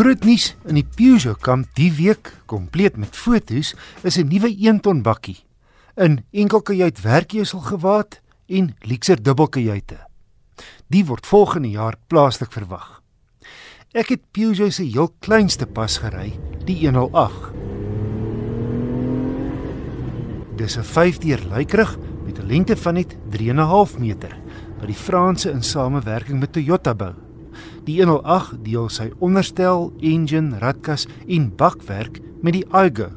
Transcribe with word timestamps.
Groot 0.00 0.22
nuus 0.24 0.54
in 0.64 0.78
die 0.78 0.86
Peugeot 0.96 1.36
kamp 1.44 1.74
die 1.76 1.90
week, 1.92 2.30
kompleet 2.48 2.94
met 2.96 3.12
fotos, 3.12 3.74
is 4.00 4.16
'n 4.16 4.30
nuwe 4.32 4.48
1 4.48 4.80
ton 4.80 5.02
bakkie 5.02 5.44
in 5.94 6.24
enkelkajuit 6.32 7.02
werkjesel 7.02 7.60
gewaad 7.60 8.20
en 8.48 8.74
Lexer 8.80 9.22
dubbelkajuite. 9.22 9.98
Die 10.88 11.04
word 11.04 11.26
volgende 11.26 11.68
jaar 11.68 11.96
plaaslik 12.06 12.52
verwag. 12.52 13.02
Ek 13.92 14.08
het 14.08 14.20
Peugeot 14.32 14.72
se 14.72 14.84
heel 14.84 15.12
kleinste 15.18 15.66
pas 15.66 15.98
gery, 15.98 16.32
die 16.64 16.88
108. 16.88 17.52
Dis 20.56 20.76
'n 20.78 20.82
5-deur 20.82 21.44
luikrig 21.50 21.98
met 22.24 22.38
'n 22.38 22.46
lengte 22.46 22.76
van 22.76 22.94
net 22.94 23.16
3.5 23.28 23.98
meter 23.98 24.32
wat 24.78 24.86
die 24.86 25.02
Franse 25.04 25.50
in 25.50 25.62
samewerking 25.62 26.40
met 26.40 26.52
Toyota 26.52 26.94
bou. 26.94 27.29
Die 27.88 28.02
108 28.02 28.58
deel 28.64 28.88
sy 28.92 29.08
onderstel, 29.24 29.88
engine, 30.04 30.58
radkas 30.60 31.06
en 31.28 31.48
bakwerk 31.56 32.20
met 32.44 32.52
die 32.58 32.66
Aygo. 32.76 33.08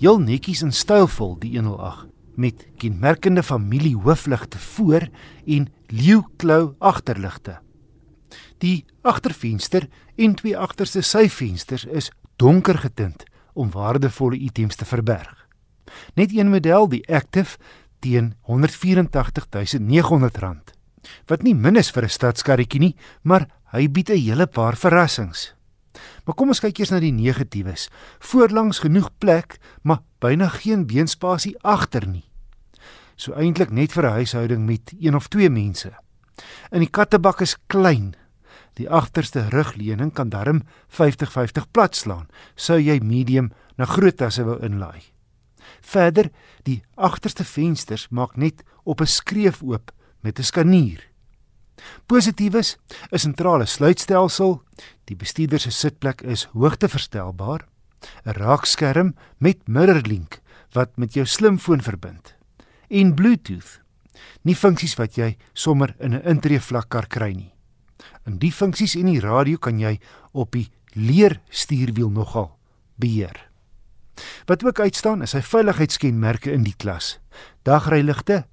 Heel 0.00 0.18
netjies 0.20 0.62
en 0.64 0.72
stylvol 0.72 1.38
die 1.40 1.54
108 1.56 2.08
met 2.40 2.66
kenmerkende 2.80 3.42
familie 3.42 3.96
hoofligte 3.96 4.58
voor 4.58 5.08
en 5.46 5.68
leeuklou 5.88 6.74
agterligte. 6.78 7.58
Die 8.60 8.84
agtervenster 9.02 9.88
en 10.16 10.34
twee 10.34 10.58
agterste 10.58 11.00
syvensters 11.00 11.84
is 11.84 12.12
donker 12.36 12.78
getint 12.78 13.24
om 13.52 13.70
waardevolle 13.70 14.36
items 14.36 14.76
te 14.76 14.84
verberg. 14.84 15.48
Net 16.14 16.32
een 16.32 16.50
model, 16.50 16.88
die 16.88 17.08
Active, 17.08 17.56
teen 18.00 18.34
R184900 18.48 20.80
wat 21.30 21.44
nie 21.46 21.54
min 21.54 21.78
is 21.80 21.90
vir 21.90 22.04
'n 22.04 22.08
stadskarretjie 22.08 22.80
nie, 22.80 22.96
maar 23.22 23.48
hy 23.72 23.88
bied 23.88 24.10
'n 24.10 24.18
hele 24.18 24.46
paar 24.46 24.76
verrassings. 24.76 25.54
Maar 26.24 26.34
kom 26.34 26.48
ons 26.48 26.60
kyk 26.60 26.78
eers 26.78 26.90
na 26.90 27.00
die 27.00 27.12
negatiewes. 27.12 27.88
Voorlangs 28.18 28.78
genoeg 28.78 29.10
plek, 29.18 29.58
maar 29.82 30.02
byna 30.18 30.48
geen 30.48 30.86
beenspasie 30.86 31.56
agter 31.62 32.06
nie. 32.06 32.24
So 33.16 33.32
eintlik 33.32 33.70
net 33.70 33.92
vir 33.92 34.06
'n 34.06 34.12
huishouding 34.12 34.66
met 34.66 34.92
een 35.00 35.14
of 35.14 35.28
twee 35.28 35.50
mense. 35.50 35.92
In 36.70 36.80
die 36.80 36.90
kattebak 36.90 37.40
is 37.40 37.56
klein. 37.66 38.14
Die 38.74 38.90
agterste 38.90 39.48
rugleuning 39.48 40.12
kan 40.12 40.28
darm 40.28 40.62
50-50 40.88 41.70
plat 41.70 41.96
slaan, 41.96 42.28
sou 42.54 42.78
jy 42.78 43.00
medium 43.02 43.52
na 43.76 43.84
groot 43.84 44.16
tasse 44.16 44.44
wou 44.44 44.58
inlaai. 44.62 45.02
Verder, 45.80 46.30
die 46.62 46.82
agterste 46.94 47.44
vensters 47.44 48.08
maak 48.10 48.36
net 48.36 48.62
op 48.84 49.00
'n 49.00 49.06
skreef 49.06 49.62
oop 49.62 49.92
met 50.20 50.38
'n 50.38 50.42
skanier. 50.42 51.09
Positiefs 52.06 52.56
is 52.58 52.76
'n 53.12 53.18
sentrale 53.18 53.66
sluitstelsel, 53.66 54.62
die 55.04 55.16
bestuurder 55.16 55.60
se 55.60 55.70
sitplek 55.70 56.22
is 56.22 56.48
hoogteverstelbaar, 56.52 57.66
'n 58.24 58.32
raakskerm 58.32 59.14
met 59.38 59.68
mirrorlink 59.68 60.40
wat 60.72 60.96
met 60.96 61.14
jou 61.14 61.26
slimfoon 61.26 61.82
verbind 61.82 62.40
en 62.90 63.14
Bluetooth. 63.14 63.80
Nie 64.42 64.56
funksies 64.56 64.96
wat 64.98 65.16
jy 65.16 65.36
sommer 65.52 65.94
in 65.98 66.14
'n 66.14 66.26
intree 66.26 66.60
vlakkar 66.60 67.06
kry 67.06 67.32
nie. 67.32 67.54
In 68.26 68.38
die 68.38 68.52
funksies 68.52 68.94
en 68.94 69.06
die 69.06 69.20
radio 69.20 69.56
kan 69.56 69.78
jy 69.78 70.00
op 70.32 70.52
die 70.52 70.70
leer 70.94 71.40
stuurwiel 71.48 72.10
nogal 72.10 72.58
beheer. 72.96 73.50
Wat 74.46 74.64
ook 74.64 74.80
uitstaan 74.80 75.22
is 75.22 75.30
sy 75.30 75.40
veiligheidskenmerke 75.40 76.52
in 76.52 76.62
die 76.62 76.74
klas. 76.76 77.18
Dagryligte, 77.62 78.46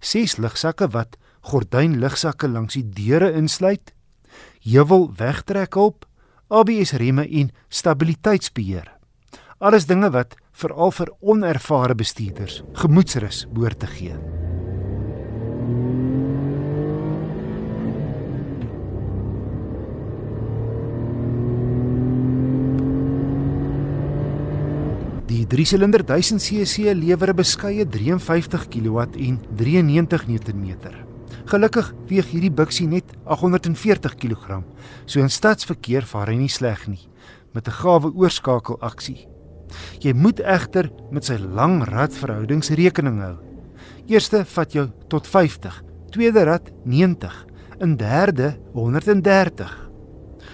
ses 0.00 0.36
ligsakke 0.36 0.88
wat 0.88 1.16
gordynligsakke 1.42 2.48
langs 2.48 2.78
die 2.78 2.86
deure 2.86 3.32
insluit, 3.36 3.92
heuwel 4.62 5.08
wegtrekhulp, 5.18 6.06
ABS 6.52 6.92
remme 7.00 7.24
en 7.26 7.50
stabiliteitsbeheer. 7.68 8.90
Alles 9.62 9.86
dinge 9.86 10.10
wat 10.12 10.36
veral 10.52 10.92
vir 10.92 11.10
onervare 11.20 11.94
bestuurders 11.94 12.62
gemoedsrus 12.76 13.46
behoort 13.54 13.80
te 13.80 13.90
gee. 13.94 14.16
Die 25.32 25.46
3-silinder 25.48 26.04
1000cc 26.04 26.92
lewer 26.92 27.30
'n 27.32 27.36
beskeie 27.36 27.86
53 27.88 28.68
kW 28.68 28.98
en 29.16 29.40
93 29.56 30.26
Nm. 30.28 31.11
Gelukkig 31.44 31.92
weeg 32.08 32.26
hierdie 32.30 32.50
buksie 32.50 32.86
net 32.86 33.04
840 33.24 34.16
kg. 34.16 34.62
So 35.06 35.20
in 35.20 35.30
stadsverkeer 35.30 36.06
vaar 36.06 36.28
hy 36.28 36.36
nie 36.36 36.52
sleg 36.52 36.88
nie 36.88 37.08
met 37.52 37.68
'n 37.68 37.78
gawe 37.82 38.08
oorskakelaksie. 38.14 39.28
Jy 40.00 40.12
moet 40.12 40.40
egter 40.40 40.90
met 41.10 41.24
sy 41.24 41.36
lang 41.36 41.84
radverhoudings 41.84 42.70
rekening 42.70 43.20
hou. 43.20 43.36
Eerste 44.06 44.44
vat 44.44 44.72
jou 44.72 44.90
tot 45.08 45.26
50, 45.26 45.82
tweede 46.10 46.44
rad 46.44 46.70
90, 46.84 47.46
'n 47.80 47.96
derde 47.96 48.58
130. 48.72 49.90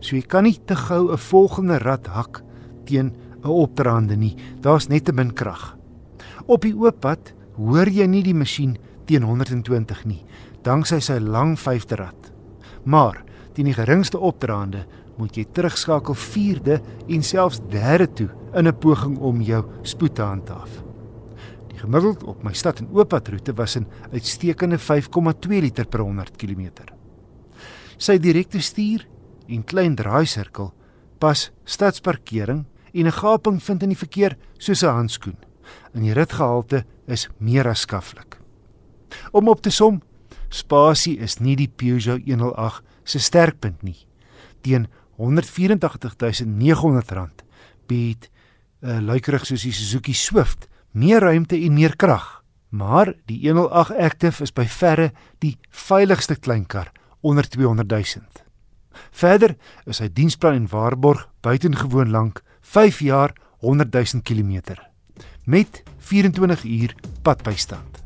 So 0.00 0.16
jy 0.16 0.22
kan 0.22 0.44
nie 0.44 0.58
te 0.64 0.74
gou 0.74 1.12
'n 1.12 1.18
volgende 1.18 1.78
rad 1.78 2.06
hak 2.06 2.42
teen 2.84 3.12
'n 3.42 3.48
opdraande 3.48 4.16
nie. 4.16 4.36
Daar's 4.60 4.88
net 4.88 5.04
te 5.04 5.12
min 5.12 5.32
krag. 5.32 5.76
Op 6.46 6.62
die 6.62 6.74
oop 6.74 7.00
pad 7.00 7.34
hoor 7.56 7.88
jy 7.88 8.06
nie 8.06 8.22
die 8.22 8.34
masjien 8.34 8.76
teen 9.06 9.22
120 9.22 10.04
nie, 10.04 10.24
danksy 10.62 11.00
sy 11.00 11.18
lang 11.18 11.58
vyfde 11.58 11.96
rad. 11.96 12.32
Maar 12.84 13.24
teen 13.54 13.68
die 13.70 13.76
geringste 13.76 14.18
opdraande 14.18 14.86
moet 15.20 15.36
jy 15.36 15.44
terugskakel 15.52 16.16
vierde 16.16 16.80
en 17.08 17.22
selfs 17.22 17.60
derde 17.72 18.08
toe 18.12 18.28
in 18.54 18.66
'n 18.66 18.78
poging 18.78 19.18
om 19.18 19.40
jou 19.40 19.64
spoed 19.82 20.14
te 20.14 20.22
handhaaf. 20.22 20.82
Die 21.68 21.78
gemiddeld 21.78 22.22
op 22.24 22.42
my 22.42 22.52
stad 22.52 22.80
en 22.80 22.88
ooppadroete 22.92 23.52
was 23.54 23.76
'n 23.76 23.86
uitstekende 24.12 24.78
5,2 24.78 25.60
liter 25.60 25.86
per 25.86 26.00
100 26.00 26.36
km. 26.36 26.70
Sy 27.96 28.18
direkte 28.18 28.60
stuur 28.60 29.06
en 29.48 29.64
klein 29.64 29.94
draaisirkel 29.94 30.72
pas 31.18 31.50
stadsparkering 31.64 32.64
en 32.92 33.06
'n 33.06 33.12
gaping 33.12 33.62
vind 33.62 33.82
in 33.82 33.88
die 33.88 33.98
verkeer 33.98 34.36
soos 34.58 34.82
'n 34.82 34.94
handskoen. 34.94 35.36
In 35.94 36.02
die 36.02 36.12
ritgehalte 36.12 36.84
is 37.06 37.28
meer 37.38 37.68
as 37.68 37.80
skaflik. 37.80 38.40
Om 39.32 39.48
op 39.48 39.60
te 39.62 39.70
som, 39.70 40.00
spasie 40.50 41.18
is 41.18 41.40
nie 41.40 41.56
die 41.56 41.68
Peugeot 41.68 42.20
108 42.26 42.82
se 43.04 43.18
sterkpunt 43.18 43.82
nie. 43.82 44.06
Teen 44.62 44.86
R184900 45.18 47.30
bied 47.88 48.30
'n 48.80 48.88
uh, 48.88 49.00
luikerig 49.00 49.46
soos 49.46 49.62
die 49.62 49.72
Suzuki 49.72 50.14
Swift 50.14 50.68
meer 50.92 51.20
ruimte 51.20 51.56
en 51.56 51.74
meer 51.74 51.96
krag. 51.96 52.44
Maar 52.70 53.14
die 53.26 53.50
108 53.50 53.96
Active 53.98 54.42
is 54.42 54.52
by 54.52 54.66
verre 54.66 55.12
die 55.38 55.58
veiligste 55.70 56.36
kleinkar 56.36 56.92
onder 57.20 57.48
200 57.48 57.90
000. 57.90 58.06
Verder 59.10 59.56
is 59.86 59.96
sy 59.96 60.08
diensplan 60.12 60.54
en 60.54 60.68
waarborg 60.70 61.28
buitengewoon 61.42 62.10
lank 62.10 62.42
5 62.60 63.00
jaar 63.00 63.32
100 63.60 63.92
000 63.92 64.04
km 64.22 64.60
met 65.44 65.82
24 65.98 66.64
uur 66.64 66.94
padbystand. 67.22 67.99